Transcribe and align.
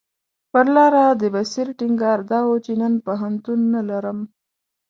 پر 0.51 0.65
لاره 0.75 1.03
د 1.21 1.23
بصیر 1.35 1.67
ټینګار 1.77 2.19
دا 2.31 2.39
و 2.47 2.51
چې 2.65 2.73
نن 2.81 2.93
پوهنتون 3.05 3.59
نه 3.73 3.81
لرم. 3.89 4.19